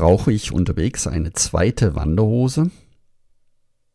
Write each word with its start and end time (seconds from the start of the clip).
Brauche 0.00 0.32
ich 0.32 0.50
unterwegs 0.50 1.06
eine 1.06 1.34
zweite 1.34 1.94
Wanderhose? 1.94 2.70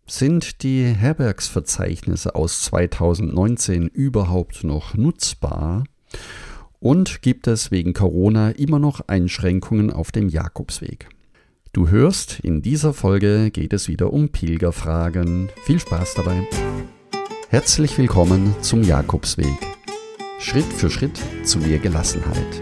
Sind 0.06 0.62
die 0.62 0.84
Herbergsverzeichnisse 0.84 2.36
aus 2.36 2.62
2019 2.62 3.88
überhaupt 3.88 4.64
noch 4.64 4.94
nutzbar? 4.94 5.84
Und 6.78 7.24
gibt 7.24 7.48
es 7.48 7.72
wegen 7.72 7.94
Corona 7.94 8.52
immer 8.52 8.78
noch 8.78 9.02
Einschränkungen 9.08 9.90
auf 9.90 10.12
dem 10.12 10.30
Jakobsweg? 10.30 11.10
Du 11.74 11.90
hörst, 11.90 12.40
in 12.42 12.62
dieser 12.62 12.94
Folge 12.94 13.50
geht 13.50 13.74
es 13.74 13.88
wieder 13.88 14.14
um 14.14 14.30
Pilgerfragen. 14.30 15.50
Viel 15.64 15.80
Spaß 15.80 16.14
dabei. 16.14 16.48
Herzlich 17.50 17.98
willkommen 17.98 18.54
zum 18.62 18.84
Jakobsweg. 18.84 19.58
Schritt 20.38 20.72
für 20.72 20.92
Schritt 20.92 21.20
zu 21.44 21.58
mehr 21.58 21.80
Gelassenheit. 21.80 22.62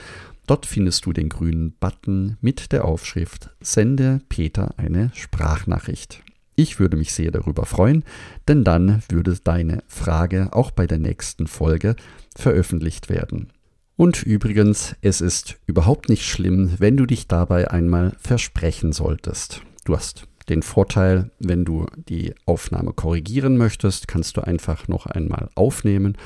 Dort 0.47 0.67
findest 0.67 1.07
du 1.07 1.13
den 1.13 1.29
grünen 1.29 1.73
Button 1.81 2.37
mit 2.41 2.73
der 2.73 2.85
Aufschrift 2.85 3.51
Sende 3.61 4.21
Peter 4.29 4.75
eine 4.77 5.11
Sprachnachricht. 5.15 6.23
Ich 6.57 6.79
würde 6.79 6.97
mich 6.97 7.13
sehr 7.13 7.31
darüber 7.31 7.67
freuen, 7.67 8.05
denn 8.47 8.63
dann 8.63 9.03
würde 9.09 9.37
deine 9.43 9.83
Frage 9.89 10.53
auch 10.53 10.71
bei 10.71 10.87
der 10.87 10.99
nächsten 10.99 11.47
Folge 11.47 11.97
veröffentlicht 12.37 13.09
werden. 13.09 13.53
Und 13.97 14.23
übrigens, 14.23 14.97
es 15.03 15.21
ist 15.21 15.57
überhaupt 15.67 16.09
nicht 16.09 16.25
schlimm, 16.25 16.75
wenn 16.79 16.97
du 16.97 17.07
dich 17.07 17.27
dabei 17.27 17.71
einmal 17.71 18.13
versprechen 18.19 18.93
solltest. 18.93 19.63
Du 19.85 19.97
hast 19.97 20.27
den 20.49 20.63
Vorteil, 20.63 21.31
wenn 21.39 21.65
du 21.65 21.87
die 21.97 22.35
Aufnahme 22.47 22.93
korrigieren 22.93 23.57
möchtest, 23.57 24.09
kannst 24.09 24.37
du 24.37 24.43
einfach 24.43 24.89
noch 24.89 25.07
einmal 25.07 25.49
aufnehmen 25.55 26.19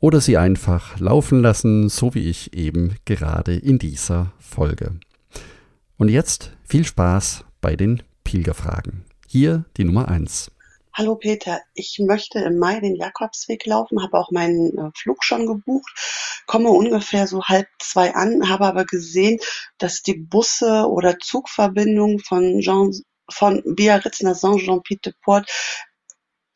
oder 0.00 0.20
sie 0.20 0.36
einfach 0.36 0.98
laufen 0.98 1.40
lassen, 1.40 1.88
so 1.88 2.14
wie 2.14 2.28
ich 2.28 2.54
eben 2.54 2.96
gerade 3.04 3.54
in 3.54 3.78
dieser 3.78 4.32
Folge. 4.38 4.98
Und 5.98 6.08
jetzt 6.08 6.56
viel 6.64 6.84
Spaß 6.84 7.44
bei 7.60 7.76
den 7.76 8.02
Pilgerfragen. 8.24 9.04
Hier 9.26 9.64
die 9.76 9.84
Nummer 9.84 10.08
eins. 10.08 10.50
Hallo 10.92 11.14
Peter, 11.14 11.60
ich 11.74 12.00
möchte 12.00 12.40
im 12.40 12.58
Mai 12.58 12.80
den 12.80 12.96
Jakobsweg 12.96 13.64
laufen, 13.64 14.02
habe 14.02 14.18
auch 14.18 14.32
meinen 14.32 14.76
äh, 14.76 14.90
Flug 14.96 15.22
schon 15.22 15.46
gebucht, 15.46 15.88
komme 16.46 16.70
ungefähr 16.70 17.28
so 17.28 17.44
halb 17.44 17.68
zwei 17.78 18.12
an, 18.14 18.48
habe 18.48 18.66
aber 18.66 18.84
gesehen, 18.84 19.38
dass 19.78 20.02
die 20.02 20.14
Busse 20.14 20.88
oder 20.90 21.18
Zugverbindungen 21.20 22.18
von 22.18 22.60
Jean 22.60 22.92
von 23.30 23.62
Biarritz 23.64 24.20
nach 24.22 24.34
Saint-Jean-Pied-de-Port 24.34 25.48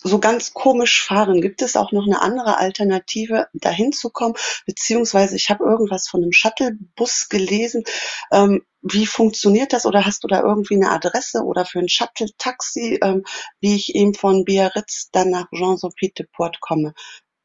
so 0.05 0.19
ganz 0.19 0.53
komisch 0.53 1.03
fahren. 1.03 1.41
Gibt 1.41 1.63
es 1.63 1.77
auch 1.77 1.91
noch 1.91 2.07
eine 2.07 2.21
andere 2.21 2.59
Alternative, 2.59 3.49
dahin 3.55 3.93
zu 3.93 4.11
kommen? 4.11 4.35
Beziehungsweise 4.67 5.35
ich 5.35 5.51
habe 5.51 5.65
irgendwas 5.65 6.07
von 6.09 6.23
einem 6.23 6.33
Shuttlebus 6.33 7.29
gelesen. 7.31 7.85
Ähm, 8.31 8.63
wie 8.83 9.07
funktioniert 9.07 9.73
das? 9.73 9.87
Oder 9.87 10.05
hast 10.05 10.23
du 10.23 10.29
da 10.29 10.43
irgendwie 10.43 10.75
eine 10.75 10.91
Adresse 10.91 11.43
oder 11.43 11.65
für 11.65 11.79
ein 11.79 11.89
Shuttle-Taxi, 11.89 13.01
ähm, 13.03 13.25
wie 13.61 13.75
ich 13.75 13.95
eben 13.95 14.15
von 14.15 14.45
Biarritz 14.45 15.09
dann 15.11 15.31
nach 15.31 15.47
Jean-Sophie-de-Port 15.51 16.61
komme? 16.61 16.93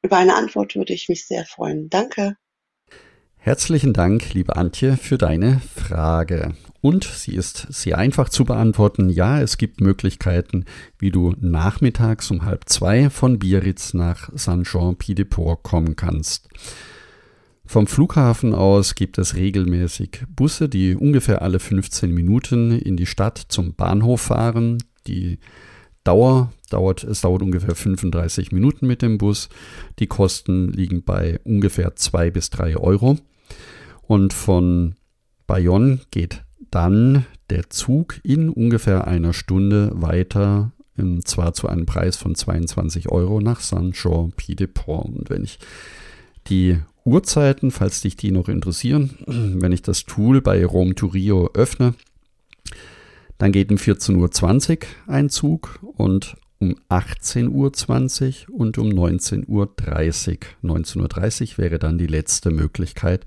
Über 0.01 0.17
eine 0.17 0.35
Antwort 0.35 0.75
würde 0.75 0.93
ich 0.93 1.07
mich 1.07 1.25
sehr 1.25 1.45
freuen. 1.45 1.89
Danke. 1.89 2.35
Herzlichen 3.37 3.93
Dank, 3.93 4.33
liebe 4.33 4.57
Antje, 4.57 4.97
für 4.97 5.17
deine 5.17 5.61
Frage. 5.61 6.55
Und 6.81 7.03
sie 7.03 7.35
ist 7.35 7.67
sehr 7.69 7.97
einfach 7.97 8.29
zu 8.29 8.45
beantworten. 8.45 9.09
Ja, 9.09 9.41
es 9.41 9.57
gibt 9.57 9.81
Möglichkeiten, 9.81 10.65
wie 10.97 11.11
du 11.11 11.33
nachmittags 11.39 12.31
um 12.31 12.45
halb 12.45 12.69
zwei 12.69 13.09
von 13.09 13.37
Biarritz 13.37 13.93
nach 13.93 14.29
Saint-Jean-Pied-de-Port 14.33 15.63
kommen 15.63 15.95
kannst. 15.95 16.47
Vom 17.65 17.85
Flughafen 17.85 18.55
aus 18.55 18.95
gibt 18.95 19.17
es 19.17 19.35
regelmäßig 19.35 20.23
Busse, 20.35 20.69
die 20.69 20.95
ungefähr 20.95 21.41
alle 21.41 21.59
15 21.59 22.11
Minuten 22.11 22.71
in 22.71 22.97
die 22.97 23.05
Stadt 23.05 23.37
zum 23.49 23.75
Bahnhof 23.75 24.21
fahren. 24.21 24.79
Die 25.05 25.37
Dauer 26.03 26.51
dauert, 26.71 27.03
es 27.03 27.21
dauert 27.21 27.43
ungefähr 27.43 27.75
35 27.75 28.51
Minuten 28.53 28.87
mit 28.87 29.01
dem 29.01 29.17
Bus. 29.17 29.49
Die 29.99 30.07
Kosten 30.07 30.69
liegen 30.69 31.03
bei 31.03 31.39
ungefähr 31.43 31.95
zwei 31.95 32.31
bis 32.31 32.49
drei 32.49 32.75
Euro. 32.77 33.19
Und 34.01 34.33
von 34.33 34.95
Bayonne 35.45 35.99
geht 36.09 36.43
dann 36.71 37.25
der 37.49 37.69
Zug 37.69 38.19
in 38.23 38.49
ungefähr 38.49 39.07
einer 39.07 39.33
Stunde 39.33 39.91
weiter, 39.93 40.71
und 40.97 41.27
zwar 41.27 41.53
zu 41.53 41.67
einem 41.67 41.85
Preis 41.85 42.17
von 42.17 42.35
22 42.35 43.09
Euro 43.09 43.39
nach 43.39 43.61
Saint-Jean-Pied-de-Port. 43.61 45.05
Und 45.07 45.29
wenn 45.29 45.43
ich 45.43 45.59
die 46.47 46.77
Uhrzeiten, 47.05 47.71
falls 47.71 48.01
dich 48.01 48.15
die 48.15 48.31
noch 48.31 48.49
interessieren, 48.49 49.11
wenn 49.27 49.71
ich 49.71 49.81
das 49.81 50.05
Tool 50.05 50.41
bei 50.41 50.63
Rom 50.65 50.95
to 50.95 51.07
Rio 51.07 51.49
öffne, 51.53 51.93
dann 53.37 53.51
geht 53.51 53.71
um 53.71 53.77
14.20 53.77 54.71
Uhr 54.71 54.87
ein 55.07 55.29
Zug 55.29 55.79
und 55.95 56.35
um 56.59 56.75
18.20 56.89 58.49
Uhr 58.49 58.59
und 58.59 58.77
um 58.77 58.89
19.30 58.89 59.47
Uhr. 59.47 59.69
19.30 60.63 61.51
Uhr 61.53 61.57
wäre 61.57 61.79
dann 61.79 61.97
die 61.97 62.07
letzte 62.07 62.51
Möglichkeit, 62.51 63.25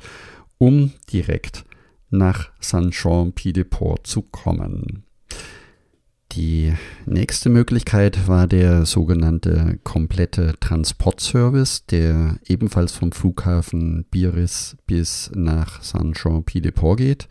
um 0.59 0.93
direkt 1.11 1.65
nach 2.13 2.51
Saint-Jean-Pied-de-Port 2.61 4.07
zu 4.07 4.23
kommen. 4.23 5.05
Die 6.33 6.73
nächste 7.05 7.51
Möglichkeit 7.51 8.27
war 8.27 8.47
der 8.47 8.87
sogenannte 8.87 9.79
komplette 9.85 10.55
Transportservice, 10.61 11.85
der 11.87 12.39
ebenfalls 12.47 12.93
vom 12.93 13.13
Flughafen 13.13 14.07
Biarritz 14.11 14.77
bis 14.87 15.31
nach 15.35 15.83
Saint-Jean-Pied-de-Port 15.83 16.99
geht. 16.99 17.29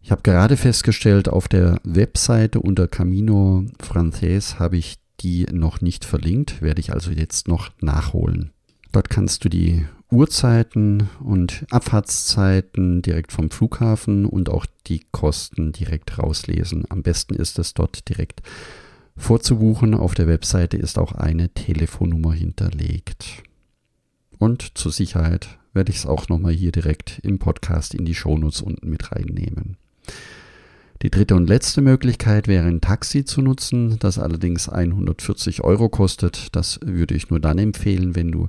Ich 0.00 0.10
habe 0.10 0.22
gerade 0.22 0.56
festgestellt, 0.56 1.28
auf 1.28 1.46
der 1.46 1.80
Webseite 1.84 2.60
unter 2.60 2.88
Camino 2.88 3.64
Frances 3.80 4.58
habe 4.58 4.76
ich 4.76 4.96
die 5.20 5.46
noch 5.52 5.80
nicht 5.80 6.04
verlinkt, 6.04 6.60
werde 6.60 6.80
ich 6.80 6.92
also 6.92 7.12
jetzt 7.12 7.46
noch 7.46 7.70
nachholen. 7.80 8.50
Dort 8.92 9.08
kannst 9.08 9.44
du 9.44 9.48
die 9.48 9.86
Uhrzeiten 10.14 11.10
und 11.20 11.66
Abfahrtszeiten 11.70 13.02
direkt 13.02 13.32
vom 13.32 13.50
Flughafen 13.50 14.24
und 14.24 14.48
auch 14.48 14.64
die 14.86 15.02
Kosten 15.10 15.72
direkt 15.72 16.18
rauslesen. 16.18 16.84
Am 16.88 17.02
besten 17.02 17.34
ist 17.34 17.58
es 17.58 17.74
dort 17.74 18.08
direkt 18.08 18.40
vorzubuchen. 19.16 19.92
Auf 19.94 20.14
der 20.14 20.28
Webseite 20.28 20.76
ist 20.76 20.98
auch 20.98 21.12
eine 21.12 21.48
Telefonnummer 21.50 22.32
hinterlegt. 22.32 23.42
Und 24.38 24.78
zur 24.78 24.92
Sicherheit 24.92 25.58
werde 25.72 25.90
ich 25.90 25.98
es 25.98 26.06
auch 26.06 26.28
nochmal 26.28 26.52
hier 26.52 26.70
direkt 26.70 27.18
im 27.24 27.40
Podcast 27.40 27.94
in 27.94 28.04
die 28.04 28.14
Shownotes 28.14 28.62
unten 28.62 28.88
mit 28.88 29.10
reinnehmen. 29.10 29.76
Die 31.02 31.10
dritte 31.10 31.34
und 31.34 31.48
letzte 31.48 31.82
Möglichkeit 31.82 32.46
wäre 32.46 32.66
ein 32.66 32.80
Taxi 32.80 33.24
zu 33.24 33.42
nutzen, 33.42 33.98
das 33.98 34.18
allerdings 34.18 34.68
140 34.68 35.62
Euro 35.62 35.88
kostet. 35.88 36.54
Das 36.54 36.78
würde 36.82 37.14
ich 37.14 37.30
nur 37.30 37.40
dann 37.40 37.58
empfehlen, 37.58 38.14
wenn 38.14 38.30
du 38.30 38.46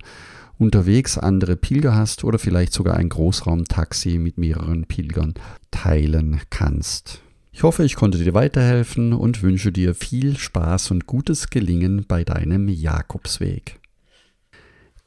unterwegs 0.58 1.18
andere 1.18 1.56
Pilger 1.56 1.96
hast 1.96 2.24
oder 2.24 2.40
vielleicht 2.40 2.74
sogar 2.74 2.98
ein 2.98 3.10
Großraumtaxi 3.10 4.18
mit 4.18 4.38
mehreren 4.38 4.86
Pilgern 4.86 5.34
teilen 5.72 6.42
kannst. 6.50 7.22
Ich 7.52 7.64
hoffe, 7.64 7.86
ich 7.86 7.96
konnte 7.96 8.18
dir 8.18 8.34
weiterhelfen 8.34 9.14
und 9.14 9.42
wünsche 9.42 9.72
dir 9.72 9.96
viel 9.96 10.38
Spaß 10.38 10.92
und 10.92 11.08
gutes 11.08 11.50
Gelingen 11.50 12.06
bei 12.06 12.24
deinem 12.26 12.68
Jakobsweg. 12.68 13.80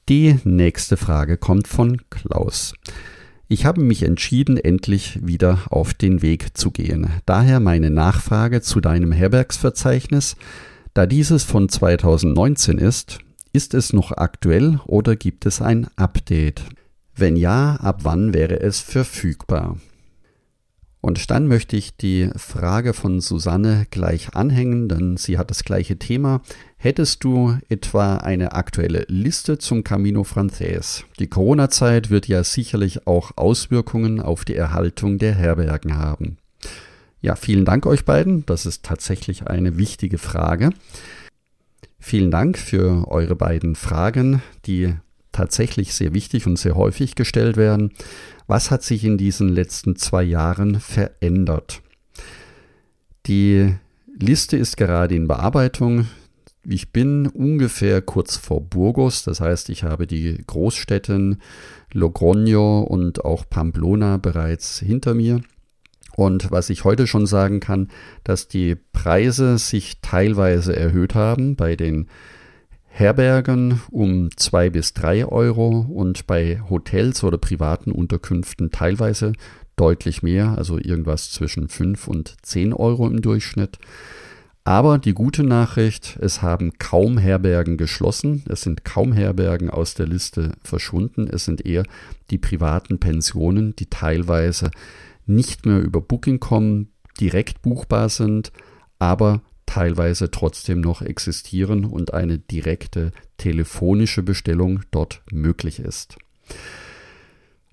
Die 0.08 0.38
nächste 0.44 0.96
Frage 0.96 1.36
kommt 1.36 1.68
von 1.68 2.00
Klaus. 2.08 2.72
Ich 3.48 3.66
habe 3.66 3.82
mich 3.82 4.02
entschieden, 4.02 4.56
endlich 4.56 5.18
wieder 5.22 5.60
auf 5.70 5.92
den 5.92 6.22
Weg 6.22 6.56
zu 6.56 6.70
gehen. 6.70 7.08
Daher 7.26 7.60
meine 7.60 7.90
Nachfrage 7.90 8.62
zu 8.62 8.80
deinem 8.80 9.12
Herbergsverzeichnis. 9.12 10.36
Da 10.94 11.04
dieses 11.04 11.44
von 11.44 11.68
2019 11.68 12.78
ist, 12.78 13.18
ist 13.52 13.74
es 13.74 13.92
noch 13.92 14.12
aktuell 14.12 14.80
oder 14.86 15.16
gibt 15.16 15.46
es 15.46 15.60
ein 15.60 15.88
Update? 15.96 16.62
Wenn 17.14 17.36
ja, 17.36 17.76
ab 17.76 18.00
wann 18.04 18.32
wäre 18.32 18.60
es 18.60 18.80
verfügbar? 18.80 19.76
Und 21.00 21.30
dann 21.30 21.46
möchte 21.46 21.76
ich 21.76 21.96
die 21.96 22.30
Frage 22.36 22.92
von 22.92 23.20
Susanne 23.20 23.86
gleich 23.90 24.34
anhängen, 24.34 24.88
denn 24.88 25.16
sie 25.16 25.38
hat 25.38 25.50
das 25.50 25.62
gleiche 25.62 25.98
Thema. 25.98 26.42
Hättest 26.76 27.22
du 27.22 27.56
etwa 27.68 28.16
eine 28.16 28.52
aktuelle 28.52 29.04
Liste 29.08 29.58
zum 29.58 29.84
Camino 29.84 30.24
Frances? 30.24 31.04
Die 31.18 31.28
Corona-Zeit 31.28 32.10
wird 32.10 32.26
ja 32.26 32.42
sicherlich 32.42 33.06
auch 33.06 33.32
Auswirkungen 33.36 34.20
auf 34.20 34.44
die 34.44 34.56
Erhaltung 34.56 35.18
der 35.18 35.34
Herbergen 35.34 35.96
haben. 35.96 36.38
Ja, 37.20 37.36
vielen 37.36 37.64
Dank 37.64 37.86
euch 37.86 38.04
beiden. 38.04 38.44
Das 38.46 38.66
ist 38.66 38.84
tatsächlich 38.84 39.46
eine 39.46 39.76
wichtige 39.76 40.18
Frage. 40.18 40.70
Vielen 42.00 42.30
Dank 42.30 42.58
für 42.58 43.08
eure 43.08 43.36
beiden 43.36 43.74
Fragen, 43.74 44.42
die 44.66 44.94
tatsächlich 45.32 45.94
sehr 45.94 46.14
wichtig 46.14 46.46
und 46.46 46.58
sehr 46.58 46.74
häufig 46.74 47.14
gestellt 47.14 47.56
werden. 47.56 47.92
Was 48.46 48.70
hat 48.70 48.82
sich 48.82 49.04
in 49.04 49.18
diesen 49.18 49.48
letzten 49.48 49.96
zwei 49.96 50.22
Jahren 50.22 50.80
verändert? 50.80 51.82
Die 53.26 53.74
Liste 54.18 54.56
ist 54.56 54.76
gerade 54.76 55.14
in 55.14 55.28
Bearbeitung. 55.28 56.06
Ich 56.64 56.92
bin 56.92 57.26
ungefähr 57.26 58.02
kurz 58.02 58.36
vor 58.36 58.60
Burgos, 58.60 59.22
das 59.22 59.40
heißt, 59.40 59.68
ich 59.68 59.84
habe 59.84 60.06
die 60.06 60.42
Großstädten 60.46 61.40
Logroño 61.92 62.82
und 62.82 63.24
auch 63.24 63.44
Pamplona 63.48 64.16
bereits 64.16 64.80
hinter 64.80 65.14
mir. 65.14 65.40
Und 66.18 66.50
was 66.50 66.68
ich 66.68 66.82
heute 66.82 67.06
schon 67.06 67.26
sagen 67.26 67.60
kann, 67.60 67.86
dass 68.24 68.48
die 68.48 68.74
Preise 68.74 69.56
sich 69.56 70.00
teilweise 70.02 70.74
erhöht 70.74 71.14
haben 71.14 71.54
bei 71.54 71.76
den 71.76 72.08
Herbergen 72.88 73.80
um 73.92 74.28
zwei 74.36 74.68
bis 74.68 74.94
drei 74.94 75.24
Euro 75.24 75.86
und 75.88 76.26
bei 76.26 76.60
Hotels 76.68 77.22
oder 77.22 77.38
privaten 77.38 77.92
Unterkünften 77.92 78.72
teilweise 78.72 79.32
deutlich 79.76 80.24
mehr, 80.24 80.58
also 80.58 80.76
irgendwas 80.76 81.30
zwischen 81.30 81.68
fünf 81.68 82.08
und 82.08 82.34
zehn 82.42 82.72
Euro 82.72 83.06
im 83.06 83.22
Durchschnitt. 83.22 83.78
Aber 84.64 84.98
die 84.98 85.14
gute 85.14 85.44
Nachricht, 85.44 86.18
es 86.20 86.42
haben 86.42 86.72
kaum 86.80 87.18
Herbergen 87.18 87.76
geschlossen, 87.76 88.42
es 88.48 88.62
sind 88.62 88.84
kaum 88.84 89.12
Herbergen 89.12 89.70
aus 89.70 89.94
der 89.94 90.08
Liste 90.08 90.50
verschwunden, 90.64 91.28
es 91.32 91.44
sind 91.44 91.64
eher 91.64 91.84
die 92.32 92.38
privaten 92.38 92.98
Pensionen, 92.98 93.76
die 93.76 93.86
teilweise 93.86 94.72
nicht 95.28 95.66
mehr 95.66 95.80
über 95.80 96.00
Booking.com 96.00 96.88
direkt 97.20 97.62
buchbar 97.62 98.08
sind, 98.08 98.52
aber 98.98 99.42
teilweise 99.66 100.30
trotzdem 100.30 100.80
noch 100.80 101.02
existieren 101.02 101.84
und 101.84 102.14
eine 102.14 102.38
direkte 102.38 103.12
telefonische 103.36 104.22
Bestellung 104.22 104.80
dort 104.90 105.22
möglich 105.30 105.78
ist. 105.78 106.16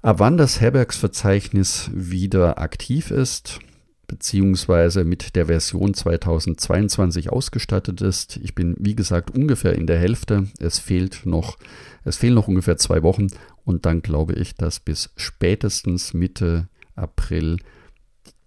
Ab 0.02 0.20
wann 0.20 0.38
das 0.38 0.62
Herbergsverzeichnis 0.62 1.90
wieder 1.94 2.60
aktiv 2.60 3.12
ist, 3.12 3.60
beziehungsweise 4.08 5.04
mit 5.04 5.36
der 5.36 5.48
Version 5.48 5.94
2022 5.94 7.32
ausgestattet 7.32 8.02
ist. 8.02 8.38
Ich 8.38 8.54
bin, 8.54 8.76
wie 8.78 8.96
gesagt, 8.96 9.32
ungefähr 9.32 9.74
in 9.74 9.88
der 9.88 9.98
Hälfte. 9.98 10.48
Es 10.60 10.80
fehlt 10.80 11.26
noch, 11.26 11.58
es 12.04 12.18
fehlen 12.18 12.36
noch 12.36 12.48
ungefähr 12.48 12.78
zwei 12.78 13.02
Wochen 13.04 13.28
und 13.64 13.86
dann 13.86 14.02
glaube 14.02 14.34
ich, 14.34 14.56
dass 14.56 14.80
bis 14.80 15.12
spätestens 15.16 16.14
Mitte 16.14 16.68
April 16.96 17.58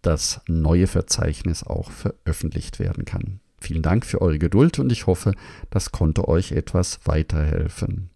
das 0.02 0.40
neue 0.46 0.86
Verzeichnis 0.86 1.64
auch 1.64 1.90
veröffentlicht 1.90 2.78
werden 2.78 3.04
kann. 3.04 3.40
Vielen 3.60 3.82
Dank 3.82 4.06
für 4.06 4.22
eure 4.22 4.38
Geduld 4.38 4.78
und 4.78 4.92
ich 4.92 5.06
hoffe, 5.06 5.32
das 5.70 5.90
konnte 5.90 6.28
euch 6.28 6.52
etwas 6.52 7.00
weiterhelfen. 7.04 8.10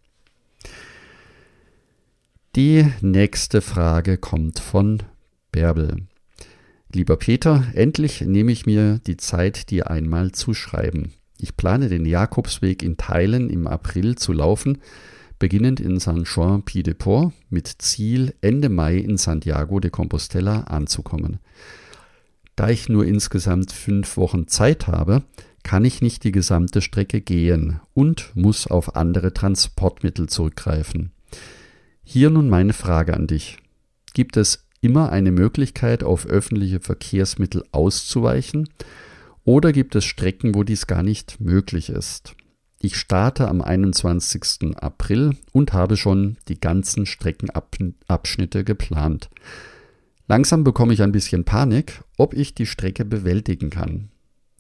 Die 2.55 2.87
nächste 3.01 3.61
Frage 3.61 4.19
kommt 4.19 4.61
von 4.61 5.03
Bärbel. 5.51 6.07
Lieber 6.93 7.17
Peter, 7.17 7.65
endlich 7.75 8.21
nehme 8.21 8.53
ich 8.53 8.67
mir 8.67 9.01
die 9.07 9.17
Zeit, 9.17 9.71
dir 9.71 9.91
einmal 9.91 10.33
zu 10.33 10.53
schreiben. 10.53 11.15
Ich 11.39 11.57
plane 11.57 11.89
den 11.89 12.05
Jakobsweg 12.05 12.83
in 12.83 12.99
Teilen 12.99 13.49
im 13.51 13.67
April 13.67 14.17
zu 14.17 14.33
laufen, 14.33 14.79
beginnend 15.43 15.81
in 15.81 15.99
San 15.99 16.23
Juan 16.23 16.63
Pied 16.63 16.87
de 16.87 16.95
Port 16.95 17.33
mit 17.51 17.67
Ziel 17.67 18.33
Ende 18.43 18.69
Mai 18.69 18.99
in 18.99 19.17
Santiago 19.17 19.81
de 19.81 19.91
Compostela 19.91 20.61
anzukommen. 20.61 21.41
Da 22.55 22.69
ich 22.69 22.89
nur 22.89 23.05
insgesamt 23.05 23.73
fünf 23.73 24.17
Wochen 24.17 24.47
Zeit 24.47 24.87
habe, 24.87 25.25
kann 25.65 25.85
ich 25.85 26.01
nicht 26.01 26.23
die 26.23 26.31
gesamte 26.31 26.81
Strecke 26.81 27.21
gehen 27.21 27.81
und 27.93 28.31
muss 28.37 28.69
auf 28.69 28.95
andere 28.95 29.35
Transportmittel 29.35 30.29
zurückgreifen. 30.29 31.11
Hier 32.05 32.31
nun 32.31 32.49
meine 32.49 32.73
Frage 32.73 33.13
an 33.15 33.27
dich. 33.27 33.59
Gibt 34.15 34.37
es 34.37 34.69
immer 34.81 35.11
eine 35.11 35.33
Möglichkeit, 35.33 36.05
auf 36.05 36.25
öffentliche 36.25 36.79
Verkehrsmittel 36.79 37.65
auszuweichen? 37.73 38.69
Oder 39.43 39.73
gibt 39.73 39.97
es 39.97 40.05
Strecken, 40.05 40.55
wo 40.55 40.63
dies 40.63 40.87
gar 40.87 41.03
nicht 41.03 41.41
möglich 41.41 41.89
ist? 41.89 42.37
Ich 42.85 42.97
starte 42.97 43.47
am 43.47 43.63
21. 43.63 44.77
April 44.77 45.37
und 45.53 45.73
habe 45.73 45.97
schon 45.97 46.37
die 46.49 46.59
ganzen 46.59 47.07
Streckenabschnitte 47.07 48.65
geplant. 48.65 49.31
Langsam 50.27 50.65
bekomme 50.65 50.93
ich 50.93 51.01
ein 51.01 51.13
bisschen 51.13 51.45
Panik, 51.45 52.03
ob 52.19 52.35
ich 52.35 52.57
die 52.57 52.67
Strecke 52.67 53.05
bewältigen 53.05 53.71
kann. 53.71 54.09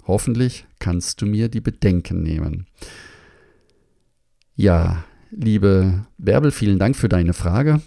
Hoffentlich 0.07 0.67
kannst 0.79 1.21
du 1.21 1.27
mir 1.27 1.49
die 1.49 1.61
Bedenken 1.61 2.23
nehmen. 2.23 2.69
Ja, 4.55 5.03
liebe 5.33 6.07
Bärbel, 6.17 6.53
vielen 6.53 6.79
Dank 6.79 6.95
für 6.95 7.09
deine 7.09 7.33
Frage. 7.33 7.83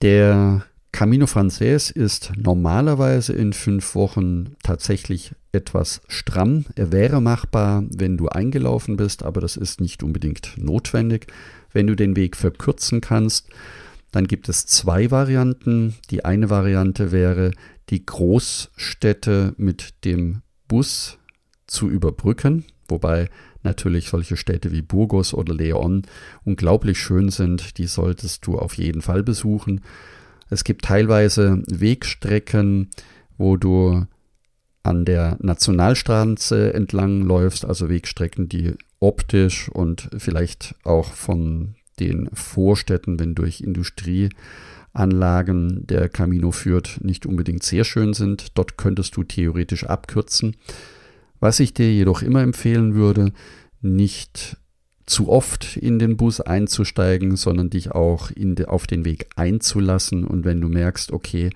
Der 0.00 0.64
Camino 0.96 1.26
Frances 1.26 1.90
ist 1.90 2.32
normalerweise 2.38 3.34
in 3.34 3.52
fünf 3.52 3.94
Wochen 3.94 4.56
tatsächlich 4.62 5.34
etwas 5.52 6.00
stramm. 6.08 6.64
Er 6.74 6.90
wäre 6.90 7.20
machbar, 7.20 7.84
wenn 7.94 8.16
du 8.16 8.30
eingelaufen 8.30 8.96
bist, 8.96 9.22
aber 9.22 9.42
das 9.42 9.58
ist 9.58 9.78
nicht 9.82 10.02
unbedingt 10.02 10.54
notwendig. 10.56 11.26
Wenn 11.70 11.86
du 11.86 11.96
den 11.96 12.16
Weg 12.16 12.34
verkürzen 12.34 13.02
kannst, 13.02 13.50
dann 14.10 14.26
gibt 14.26 14.48
es 14.48 14.64
zwei 14.64 15.10
Varianten. 15.10 15.96
Die 16.10 16.24
eine 16.24 16.48
Variante 16.48 17.12
wäre, 17.12 17.50
die 17.90 18.06
Großstädte 18.06 19.52
mit 19.58 20.02
dem 20.06 20.40
Bus 20.66 21.18
zu 21.66 21.90
überbrücken, 21.90 22.64
wobei 22.88 23.28
natürlich 23.62 24.08
solche 24.08 24.38
Städte 24.38 24.72
wie 24.72 24.80
Burgos 24.80 25.34
oder 25.34 25.52
Leon 25.52 26.06
unglaublich 26.44 26.98
schön 26.98 27.28
sind, 27.28 27.76
die 27.76 27.86
solltest 27.86 28.46
du 28.46 28.56
auf 28.58 28.78
jeden 28.78 29.02
Fall 29.02 29.22
besuchen. 29.22 29.82
Es 30.48 30.64
gibt 30.64 30.84
teilweise 30.84 31.62
Wegstrecken, 31.66 32.90
wo 33.36 33.56
du 33.56 34.06
an 34.82 35.04
der 35.04 35.36
Nationalstraße 35.40 36.72
entlang 36.72 37.22
läufst, 37.22 37.64
also 37.64 37.88
Wegstrecken, 37.88 38.48
die 38.48 38.74
optisch 39.00 39.68
und 39.68 40.08
vielleicht 40.16 40.76
auch 40.84 41.12
von 41.12 41.74
den 41.98 42.30
Vorstädten, 42.32 43.18
wenn 43.18 43.34
durch 43.34 43.60
Industrieanlagen 43.60 45.84
der 45.86 46.08
Camino 46.08 46.52
führt, 46.52 47.00
nicht 47.02 47.26
unbedingt 47.26 47.64
sehr 47.64 47.84
schön 47.84 48.14
sind. 48.14 48.56
Dort 48.56 48.78
könntest 48.78 49.16
du 49.16 49.24
theoretisch 49.24 49.84
abkürzen. 49.84 50.56
Was 51.40 51.58
ich 51.60 51.74
dir 51.74 51.92
jedoch 51.92 52.22
immer 52.22 52.40
empfehlen 52.42 52.94
würde, 52.94 53.32
nicht 53.80 54.56
zu 55.06 55.28
oft 55.28 55.76
in 55.76 55.98
den 55.98 56.16
Bus 56.16 56.40
einzusteigen, 56.40 57.36
sondern 57.36 57.70
dich 57.70 57.92
auch 57.92 58.30
de, 58.34 58.66
auf 58.66 58.86
den 58.86 59.04
Weg 59.04 59.28
einzulassen. 59.36 60.24
Und 60.24 60.44
wenn 60.44 60.60
du 60.60 60.68
merkst, 60.68 61.12
okay, 61.12 61.50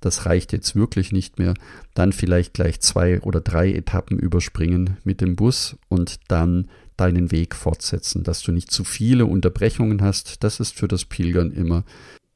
das 0.00 0.26
reicht 0.26 0.52
jetzt 0.52 0.76
wirklich 0.76 1.12
nicht 1.12 1.38
mehr, 1.38 1.54
dann 1.94 2.12
vielleicht 2.12 2.54
gleich 2.54 2.80
zwei 2.80 3.20
oder 3.20 3.40
drei 3.40 3.72
Etappen 3.72 4.18
überspringen 4.18 4.98
mit 5.04 5.20
dem 5.20 5.36
Bus 5.36 5.76
und 5.88 6.20
dann 6.28 6.68
deinen 6.96 7.30
Weg 7.30 7.54
fortsetzen, 7.54 8.22
dass 8.22 8.42
du 8.42 8.52
nicht 8.52 8.70
zu 8.70 8.84
viele 8.84 9.26
Unterbrechungen 9.26 10.02
hast. 10.02 10.42
Das 10.44 10.60
ist 10.60 10.76
für 10.76 10.88
das 10.88 11.04
Pilgern 11.04 11.52
immer 11.52 11.84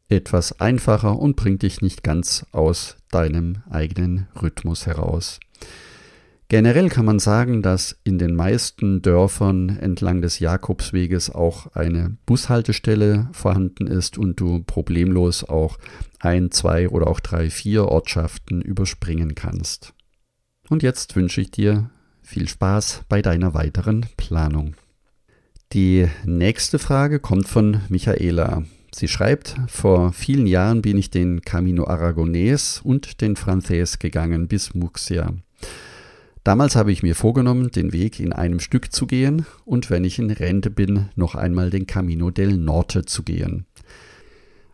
etwas 0.09 0.61
einfacher 0.61 1.19
und 1.19 1.37
bringt 1.37 1.63
dich 1.63 1.81
nicht 1.81 2.03
ganz 2.03 2.45
aus 2.53 2.97
deinem 3.11 3.59
eigenen 3.71 4.27
Rhythmus 4.41 4.87
heraus. 4.87 5.41
Generell 6.51 6.89
kann 6.89 7.05
man 7.05 7.21
sagen, 7.21 7.63
dass 7.63 7.97
in 8.03 8.19
den 8.19 8.35
meisten 8.35 9.03
Dörfern 9.03 9.69
entlang 9.69 10.21
des 10.21 10.41
Jakobsweges 10.41 11.31
auch 11.31 11.69
eine 11.77 12.17
Bushaltestelle 12.27 13.29
vorhanden 13.31 13.87
ist 13.87 14.19
und 14.19 14.41
du 14.41 14.61
problemlos 14.65 15.45
auch 15.45 15.79
ein, 16.19 16.51
zwei 16.51 16.89
oder 16.89 17.07
auch 17.07 17.21
drei, 17.21 17.51
vier 17.51 17.85
Ortschaften 17.85 18.63
überspringen 18.63 19.37
kannst. 19.37 19.95
Und 20.69 20.83
jetzt 20.83 21.15
wünsche 21.15 21.41
ich 21.41 21.53
dir 21.53 21.89
viel 22.21 22.49
Spaß 22.49 23.03
bei 23.09 23.23
deiner 23.23 23.55
weiteren 23.55 24.07
Planung. 24.17 24.75
Die 25.73 26.09
nächste 26.25 26.81
Frage 26.81 27.21
kommt 27.21 27.47
von 27.47 27.83
Michaela. 27.89 28.65
Sie 28.93 29.07
schreibt, 29.07 29.55
vor 29.69 30.13
vielen 30.13 30.49
Jahren 30.49 30.83
bin 30.83 30.99
ich 30.99 31.11
den 31.11 31.43
Camino 31.43 31.85
Aragonés 31.85 32.83
und 32.83 33.21
den 33.21 33.37
Frances 33.37 34.01
gegangen 34.01 34.49
bis 34.49 34.75
Muxia. 34.75 35.33
Damals 36.45 36.75
habe 36.75 36.91
ich 36.91 37.03
mir 37.03 37.15
vorgenommen, 37.15 37.71
den 37.71 37.93
Weg 37.93 38.19
in 38.19 38.33
einem 38.33 38.61
Stück 38.61 38.93
zu 38.93 39.07
gehen 39.07 39.45
und 39.65 39.91
wenn 39.91 40.05
ich 40.05 40.19
in 40.19 40.31
Rente 40.31 40.71
bin, 40.71 41.09
noch 41.15 41.35
einmal 41.35 41.71
den 41.71 41.87
Camino 41.87 42.31
del 42.31 42.57
Norte 42.57 43.05
zu 43.05 43.23
gehen. 43.23 43.67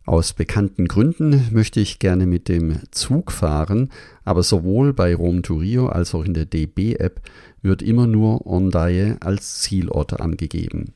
Aus 0.05 0.35
bekannten 0.35 0.87
Gründen 0.87 1.49
möchte 1.51 1.81
ich 1.81 1.99
gerne 1.99 2.27
mit 2.27 2.49
dem 2.49 2.79
Zug 2.93 3.33
fahren, 3.33 3.91
aber 4.25 4.45
sowohl 4.45 4.93
bei 4.93 5.13
Rom 5.13 5.43
Turio 5.43 5.89
als 5.89 6.15
auch 6.15 6.25
in 6.25 6.33
der 6.33 6.47
DB-App 6.47 7.21
wird 7.61 7.83
immer 7.83 8.07
nur 8.07 8.47
Ondaye 8.47 9.17
als 9.19 9.61
Zielort 9.63 10.21
angegeben. 10.21 10.95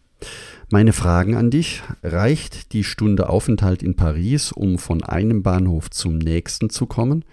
Meine 0.70 0.92
Fragen 0.92 1.34
an 1.34 1.50
dich. 1.50 1.82
Reicht 2.04 2.72
die 2.72 2.84
Stunde 2.84 3.28
Aufenthalt 3.28 3.82
in 3.82 3.96
Paris, 3.96 4.52
um 4.52 4.78
von 4.78 5.02
einem 5.02 5.42
Bahnhof 5.42 5.90
zum 5.90 6.18
nächsten 6.18 6.70
zu 6.70 6.86
kommen? 6.86 7.24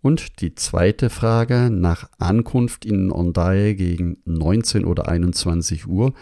Und 0.00 0.40
die 0.40 0.54
zweite 0.54 1.10
Frage, 1.10 1.70
nach 1.70 2.08
Ankunft 2.18 2.84
in 2.84 3.10
Ondaye 3.10 3.74
gegen 3.74 4.18
19 4.24 4.84
oder 4.84 5.08
21 5.08 5.86
Uhr, 5.86 6.14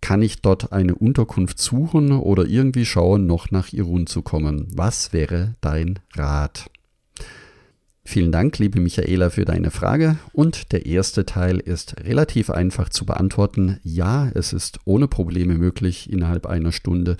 kann 0.00 0.20
ich 0.20 0.42
dort 0.42 0.72
eine 0.72 0.96
Unterkunft 0.96 1.60
suchen 1.60 2.12
oder 2.12 2.44
irgendwie 2.44 2.84
schauen, 2.84 3.26
noch 3.26 3.52
nach 3.52 3.72
Irun 3.72 4.08
zu 4.08 4.22
kommen? 4.22 4.66
Was 4.74 5.12
wäre 5.12 5.54
dein 5.60 6.00
Rat? 6.14 6.68
Vielen 8.04 8.32
Dank, 8.32 8.58
liebe 8.58 8.80
Michaela, 8.80 9.30
für 9.30 9.44
deine 9.44 9.70
Frage. 9.70 10.16
Und 10.32 10.72
der 10.72 10.86
erste 10.86 11.24
Teil 11.24 11.60
ist 11.60 12.00
relativ 12.00 12.50
einfach 12.50 12.88
zu 12.88 13.06
beantworten. 13.06 13.78
Ja, 13.84 14.28
es 14.34 14.52
ist 14.52 14.80
ohne 14.84 15.06
Probleme 15.06 15.54
möglich, 15.54 16.12
innerhalb 16.12 16.46
einer 16.46 16.72
Stunde 16.72 17.16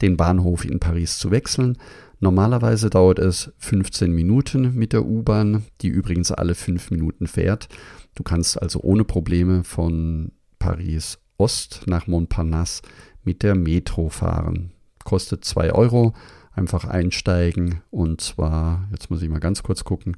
den 0.00 0.16
Bahnhof 0.16 0.64
in 0.64 0.80
Paris 0.80 1.18
zu 1.18 1.30
wechseln. 1.30 1.76
Normalerweise 2.22 2.88
dauert 2.88 3.18
es 3.18 3.52
15 3.58 4.12
Minuten 4.12 4.76
mit 4.76 4.92
der 4.92 5.04
U-Bahn, 5.04 5.64
die 5.80 5.88
übrigens 5.88 6.30
alle 6.30 6.54
5 6.54 6.92
Minuten 6.92 7.26
fährt. 7.26 7.68
Du 8.14 8.22
kannst 8.22 8.62
also 8.62 8.80
ohne 8.80 9.02
Probleme 9.02 9.64
von 9.64 10.30
Paris 10.60 11.18
Ost 11.36 11.82
nach 11.86 12.06
Montparnasse 12.06 12.82
mit 13.24 13.42
der 13.42 13.56
Metro 13.56 14.08
fahren. 14.08 14.70
Kostet 15.02 15.44
2 15.44 15.72
Euro, 15.72 16.14
einfach 16.52 16.84
einsteigen 16.84 17.80
und 17.90 18.20
zwar, 18.20 18.86
jetzt 18.92 19.10
muss 19.10 19.20
ich 19.20 19.28
mal 19.28 19.40
ganz 19.40 19.64
kurz 19.64 19.82
gucken, 19.82 20.16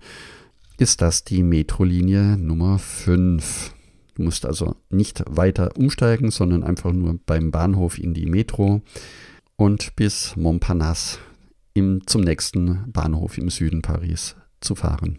ist 0.77 1.01
das 1.01 1.25
die 1.25 1.43
Metrolinie 1.43 2.37
Nummer 2.37 2.79
5. 2.79 3.75
Du 4.17 4.25
musst 4.25 4.45
also 4.45 4.77
nicht 4.91 5.25
weiter 5.27 5.71
umsteigen, 5.79 6.31
sondern 6.31 6.65
einfach 6.65 6.93
nur 6.93 7.19
beim 7.25 7.51
Bahnhof 7.51 7.97
in 7.99 8.13
die 8.13 8.27
Metro 8.27 8.83
und 9.57 9.97
bis 9.97 10.37
Montparnasse 10.37 11.19
im, 11.75 12.07
zum 12.07 12.23
nächsten 12.23 12.91
Bahnhof 12.91 13.37
im 13.37 13.51
Süden 13.51 13.83
Paris 13.83 14.37
zu 14.61 14.75
fahren. 14.75 15.19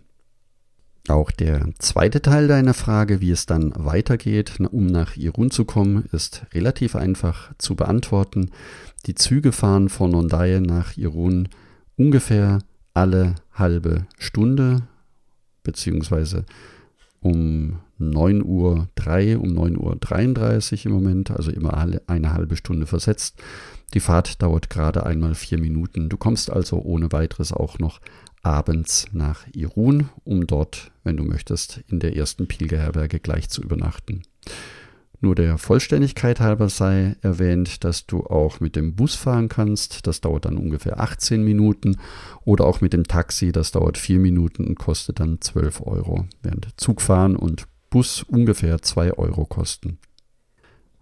Auch 1.08 1.30
der 1.30 1.70
zweite 1.78 2.22
Teil 2.22 2.48
deiner 2.48 2.74
Frage, 2.74 3.22
wie 3.22 3.30
es 3.30 3.46
dann 3.46 3.74
weitergeht, 3.76 4.60
um 4.72 4.88
nach 4.88 5.16
Irun 5.16 5.52
zu 5.52 5.64
kommen, 5.64 6.06
ist 6.12 6.48
relativ 6.54 6.96
einfach 6.96 7.54
zu 7.60 7.76
beantworten. 7.76 8.50
Die 9.06 9.14
Züge 9.14 9.52
fahren 9.52 9.90
von 9.90 10.12
Nondaye 10.12 10.62
nach 10.62 10.98
Irun 10.98 11.50
ungefähr 11.96 12.60
alle 12.96 13.36
halbe 13.54 14.08
Stunde, 14.18 14.88
beziehungsweise 15.62 16.46
um 17.26 17.80
9.03 18.00 18.44
Uhr, 18.44 19.42
um 19.42 19.50
9.33 19.58 20.74
Uhr 20.74 20.86
im 20.86 20.92
Moment, 20.92 21.32
also 21.32 21.50
immer 21.50 21.76
eine 22.06 22.34
halbe 22.34 22.56
Stunde 22.56 22.86
versetzt. 22.86 23.42
Die 23.96 24.00
Fahrt 24.00 24.44
dauert 24.44 24.70
gerade 24.70 25.08
einmal 25.08 25.34
vier 25.34 25.60
Minuten. 25.60 26.08
Du 26.08 26.18
kommst 26.18 26.52
also 26.52 26.80
ohne 26.82 27.12
weiteres 27.12 27.52
auch 27.52 27.80
noch 27.80 28.00
abends 28.44 29.08
nach 29.12 29.48
Irun, 29.54 30.10
um 30.24 30.46
dort, 30.46 30.92
wenn 31.04 31.18
du 31.18 31.24
möchtest, 31.24 31.82
in 31.88 32.00
der 32.00 32.16
ersten 32.16 32.48
Pilgerherberge 32.48 33.20
gleich 33.20 33.50
zu 33.50 33.64
übernachten. 33.64 34.22
Nur 35.26 35.34
der 35.34 35.58
Vollständigkeit 35.58 36.40
halber 36.40 36.70
sei 36.70 37.16
erwähnt, 37.24 37.84
dass 37.84 38.06
du 38.06 38.28
auch 38.28 38.60
mit 38.60 38.76
dem 38.76 38.94
Bus 38.94 39.16
fahren 39.16 39.50
kannst. 39.50 40.06
Das 40.06 40.22
dauert 40.22 40.46
dann 40.46 40.56
ungefähr 40.56 41.00
18 41.00 41.44
Minuten. 41.44 41.98
Oder 42.44 42.66
auch 42.66 42.80
mit 42.80 42.94
dem 42.94 43.06
Taxi. 43.06 43.52
Das 43.52 43.72
dauert 43.72 43.98
4 43.98 44.20
Minuten 44.20 44.68
und 44.68 44.78
kostet 44.78 45.20
dann 45.20 45.42
12 45.42 45.82
Euro. 45.82 46.28
Während 46.44 46.68
Zugfahren 46.78 47.36
und 47.36 47.66
Bus 47.90 48.22
ungefähr 48.22 48.84
2 48.84 49.14
Euro 49.14 49.46
kosten. 49.46 49.98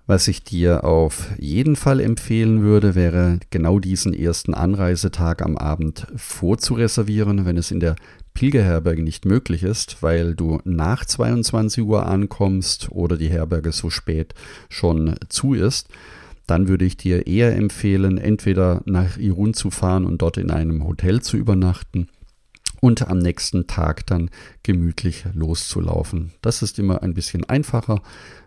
Was 0.07 0.29
ich 0.29 0.45
dir 0.45 0.85
auf 0.85 1.31
jeden 1.37 1.75
Fall 1.75 1.99
empfehlen 1.99 2.61
würde, 2.61 2.95
wäre 2.95 3.39
genau 3.49 3.79
diesen 3.79 4.13
ersten 4.13 4.53
Anreisetag 4.53 5.41
am 5.41 5.57
Abend 5.57 6.07
vorzureservieren, 6.15 7.45
wenn 7.45 7.57
es 7.57 7.71
in 7.71 7.81
der 7.81 7.97
Pilgerherberge 8.33 9.03
nicht 9.03 9.25
möglich 9.25 9.63
ist, 9.63 10.01
weil 10.01 10.35
du 10.35 10.59
nach 10.63 11.05
22 11.05 11.83
Uhr 11.83 12.05
ankommst 12.05 12.89
oder 12.91 13.17
die 13.17 13.29
Herberge 13.29 13.71
so 13.71 13.89
spät 13.89 14.33
schon 14.69 15.15
zu 15.29 15.53
ist, 15.53 15.89
dann 16.47 16.67
würde 16.67 16.85
ich 16.85 16.97
dir 16.97 17.27
eher 17.27 17.55
empfehlen, 17.55 18.17
entweder 18.17 18.81
nach 18.85 19.17
Irun 19.17 19.53
zu 19.53 19.71
fahren 19.71 20.05
und 20.05 20.21
dort 20.21 20.37
in 20.37 20.51
einem 20.51 20.85
Hotel 20.85 21.21
zu 21.21 21.37
übernachten 21.37 22.07
und 22.81 23.07
am 23.07 23.19
nächsten 23.19 23.65
Tag 23.65 24.05
dann 24.07 24.29
gemütlich 24.61 25.23
loszulaufen. 25.33 26.33
Das 26.41 26.61
ist 26.61 26.79
immer 26.79 27.01
ein 27.01 27.13
bisschen 27.13 27.45
einfacher, 27.45 28.01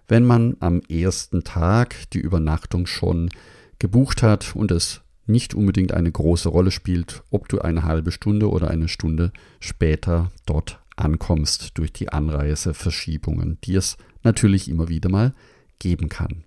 wenn 0.09 0.27
man 0.27 0.57
am 0.61 0.83
ersten 0.91 1.43
Tag 1.43 2.11
die 2.11 2.21
Übernachtung 2.21 2.87
schon 2.87 3.31
gebucht 3.79 4.23
hat 4.23 4.55
und 4.55 4.71
es 4.71 5.01
nicht 5.27 5.55
unbedingt 5.55 5.93
eine 5.93 6.11
große 6.11 6.49
Rolle 6.49 6.71
spielt, 6.71 7.23
ob 7.31 7.49
du 7.49 7.61
eine 7.61 7.83
halbe 7.83 8.13
Stunde 8.13 8.51
oder 8.51 8.71
eine 8.71 8.89
Stunde 8.89 9.33
später 9.61 10.31
dort 10.47 10.81
ankommst 10.97 11.73
durch 11.75 11.93
die 11.93 12.09
Anreiseverschiebungen, 12.09 13.59
die 13.65 13.75
es 13.75 13.97
natürlich 14.23 14.69
immer 14.69 14.89
wieder 14.89 15.09
mal 15.09 15.35
geben 15.79 16.09
kann. 16.09 16.45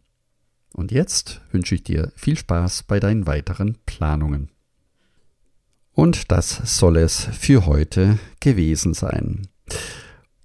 Und 0.74 0.92
jetzt 0.92 1.42
wünsche 1.52 1.76
ich 1.76 1.84
dir 1.84 2.12
viel 2.16 2.38
Spaß 2.38 2.84
bei 2.84 3.00
deinen 3.00 3.28
weiteren 3.28 3.78
Planungen. 3.86 4.50
Und 5.94 6.32
das 6.32 6.78
soll 6.78 6.98
es 6.98 7.26
für 7.26 7.66
heute 7.66 8.20
gewesen 8.40 8.94
sein. 8.94 9.48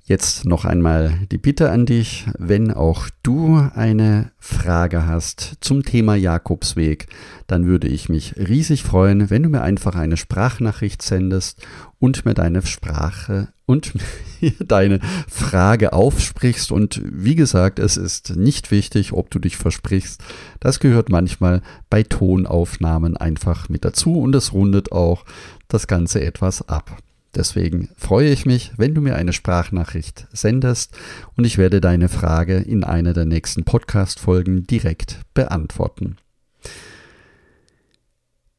Jetzt 0.06 0.44
noch 0.44 0.66
einmal 0.66 1.18
die 1.32 1.38
Bitte 1.38 1.70
an 1.70 1.87
dich, 1.87 2.26
wenn 2.37 2.70
auch 2.70 3.08
du 3.23 3.70
eine 3.75 4.32
Frage 4.38 5.06
hast 5.06 5.54
zum 5.61 5.82
Thema 5.82 6.14
Jakobsweg, 6.14 7.06
dann 7.46 7.64
würde 7.64 7.88
ich 7.88 8.11
mich 8.11 8.37
riesig 8.37 8.82
freuen, 8.82 9.30
wenn 9.30 9.42
du 9.42 9.49
mir 9.49 9.62
einfach 9.62 9.94
eine 9.94 10.18
Sprachnachricht 10.18 11.00
sendest 11.00 11.66
und 12.00 12.26
mir 12.26 12.34
deine 12.34 12.61
Sprache 12.61 13.49
und 13.64 13.94
deine 14.61 15.00
Frage 15.26 15.94
aufsprichst. 15.94 16.70
Und 16.70 17.00
wie 17.06 17.34
gesagt, 17.34 17.78
es 17.78 17.96
ist 17.96 18.37
nicht 18.37 18.70
wichtig, 18.70 19.14
ob 19.14 19.30
du 19.30 19.38
dich 19.38 19.56
versprichst. 19.56 20.23
Das 20.61 20.80
gehört 20.80 21.08
manchmal 21.08 21.62
bei 21.88 22.02
Tonaufnahmen 22.02 23.16
einfach 23.16 23.70
mit 23.70 23.87
dazu 23.87 24.20
und 24.20 24.34
es 24.34 24.52
rundet 24.52 24.92
auch 24.92 25.25
das 25.68 25.87
Ganze 25.87 26.20
etwas 26.23 26.68
ab. 26.68 26.99
Deswegen 27.34 27.88
freue 27.96 28.30
ich 28.30 28.46
mich, 28.46 28.72
wenn 28.76 28.94
du 28.94 29.00
mir 29.00 29.16
eine 29.16 29.32
Sprachnachricht 29.32 30.26
sendest 30.32 30.96
und 31.36 31.44
ich 31.44 31.58
werde 31.58 31.80
deine 31.80 32.08
Frage 32.08 32.58
in 32.58 32.84
einer 32.84 33.12
der 33.12 33.24
nächsten 33.24 33.64
Podcast-Folgen 33.64 34.66
direkt 34.66 35.20
beantworten. 35.34 36.16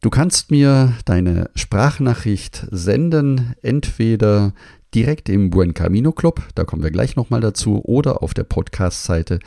Du 0.01 0.10
kannst 0.10 0.51
mir 0.51 0.94
deine 1.05 1.50
Sprachnachricht 1.55 2.67
senden, 2.70 3.55
entweder 3.62 4.53
direkt 4.94 5.29
im 5.29 5.50
Buen 5.50 5.74
Camino 5.74 6.12
Club, 6.12 6.44
da 6.53 6.63
kommen 6.63 6.84
wir 6.84 6.91
gleich 6.91 7.15
nochmal 7.15 7.41
dazu, 7.41 7.84
oder 7.84 8.22
auf 8.22 8.34
der 8.34 8.44
Podcast-Seite, 8.44 9.39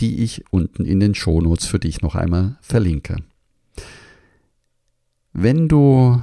die 0.00 0.22
ich 0.22 0.44
unten 0.50 0.84
in 0.84 1.00
den 1.00 1.14
Shownotes 1.14 1.66
für 1.66 1.78
dich 1.78 2.02
noch 2.02 2.14
einmal 2.14 2.56
verlinke. 2.60 3.16
Wenn 5.32 5.68
du 5.68 6.22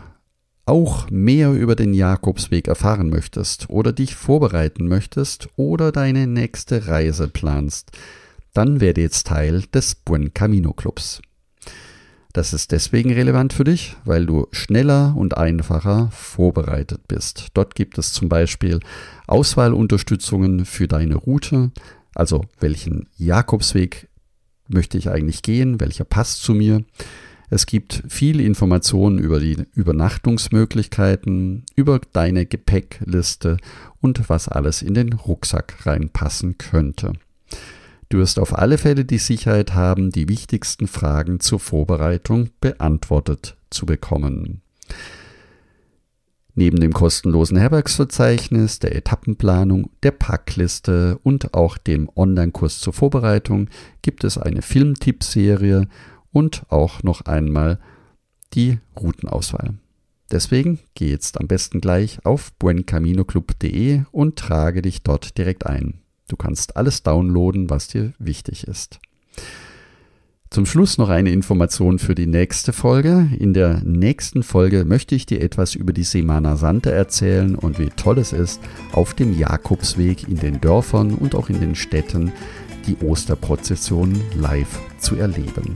auch 0.69 1.09
mehr 1.09 1.51
über 1.51 1.75
den 1.75 1.95
Jakobsweg 1.95 2.67
erfahren 2.67 3.09
möchtest 3.09 3.69
oder 3.71 3.91
dich 3.91 4.13
vorbereiten 4.13 4.87
möchtest 4.87 5.49
oder 5.55 5.91
deine 5.91 6.27
nächste 6.27 6.87
Reise 6.87 7.27
planst, 7.27 7.91
dann 8.53 8.79
werde 8.79 9.01
jetzt 9.01 9.25
Teil 9.25 9.63
des 9.73 9.95
Buen 9.95 10.31
Camino 10.33 10.73
Clubs. 10.73 11.21
Das 12.33 12.53
ist 12.53 12.71
deswegen 12.71 13.11
relevant 13.11 13.51
für 13.51 13.63
dich, 13.63 13.97
weil 14.05 14.27
du 14.27 14.47
schneller 14.51 15.15
und 15.17 15.35
einfacher 15.35 16.11
vorbereitet 16.11 17.07
bist. 17.07 17.47
Dort 17.55 17.73
gibt 17.73 17.97
es 17.97 18.13
zum 18.13 18.29
Beispiel 18.29 18.79
Auswahlunterstützungen 19.25 20.65
für 20.65 20.87
deine 20.87 21.15
Route, 21.15 21.71
also 22.13 22.45
welchen 22.59 23.09
Jakobsweg 23.17 24.07
möchte 24.67 24.99
ich 24.99 25.09
eigentlich 25.09 25.41
gehen, 25.41 25.79
welcher 25.79 26.03
passt 26.03 26.43
zu 26.43 26.53
mir. 26.53 26.83
Es 27.49 27.65
gibt 27.65 28.03
viel 28.07 28.39
Informationen 28.39 29.17
über 29.17 29.39
die 29.39 29.57
Übernachtungsmöglichkeiten, 29.73 31.63
über 31.75 31.99
deine 32.13 32.45
Gepäckliste 32.45 33.57
und 34.01 34.29
was 34.29 34.47
alles 34.47 34.81
in 34.81 34.93
den 34.93 35.13
Rucksack 35.13 35.85
reinpassen 35.85 36.57
könnte. 36.57 37.13
Du 38.09 38.19
wirst 38.19 38.39
auf 38.39 38.57
alle 38.57 38.77
Fälle 38.77 39.05
die 39.05 39.17
Sicherheit 39.17 39.73
haben, 39.73 40.11
die 40.11 40.29
wichtigsten 40.29 40.87
Fragen 40.87 41.39
zur 41.39 41.59
Vorbereitung 41.59 42.49
beantwortet 42.59 43.55
zu 43.69 43.85
bekommen. 43.85 44.61
Neben 46.55 46.79
dem 46.79 46.91
kostenlosen 46.91 47.57
Herbergsverzeichnis, 47.57 48.79
der 48.79 48.95
Etappenplanung, 48.95 49.91
der 50.03 50.11
Packliste 50.11 51.19
und 51.23 51.53
auch 51.53 51.77
dem 51.77 52.09
Online-Kurs 52.15 52.79
zur 52.79 52.93
Vorbereitung 52.93 53.69
gibt 54.01 54.23
es 54.23 54.37
eine 54.37 54.61
Filmtippserie 54.61 55.87
und 56.31 56.63
auch 56.69 57.03
noch 57.03 57.21
einmal 57.21 57.79
die 58.53 58.79
Routenauswahl. 58.99 59.75
Deswegen 60.31 60.79
geh 60.93 61.09
jetzt 61.09 61.39
am 61.39 61.47
besten 61.47 61.81
gleich 61.81 62.23
auf 62.23 62.53
buencaminoclub.de 62.53 64.03
und 64.11 64.35
trage 64.37 64.81
dich 64.81 65.01
dort 65.01 65.37
direkt 65.37 65.65
ein. 65.65 66.01
Du 66.27 66.35
kannst 66.35 66.77
alles 66.77 67.01
downloaden, 67.01 67.69
was 67.69 67.87
dir 67.87 68.13
wichtig 68.19 68.67
ist. 68.67 68.99
Zum 70.51 70.65
Schluss 70.65 70.97
noch 70.97 71.09
eine 71.09 71.29
Information 71.29 71.99
für 71.99 72.15
die 72.15 72.25
nächste 72.25 72.73
Folge. 72.73 73.29
In 73.37 73.53
der 73.53 73.83
nächsten 73.83 74.41
Folge 74.41 74.83
möchte 74.83 75.13
ich 75.13 75.27
dir 75.27 75.41
etwas 75.41 75.75
über 75.75 75.93
die 75.93 76.03
Semana 76.03 76.55
Santa 76.55 76.89
erzählen 76.89 77.55
und 77.55 77.77
wie 77.77 77.89
toll 77.89 78.17
es 78.17 78.33
ist, 78.33 78.59
auf 78.91 79.13
dem 79.13 79.37
Jakobsweg 79.37 80.27
in 80.27 80.37
den 80.37 80.59
Dörfern 80.59 81.13
und 81.13 81.35
auch 81.35 81.49
in 81.49 81.59
den 81.59 81.75
Städten 81.75 82.31
die 82.87 82.97
Osterprozession 82.97 84.19
live 84.35 84.79
zu 84.97 85.17
erleben. 85.17 85.75